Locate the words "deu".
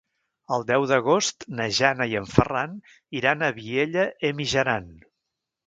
0.69-0.85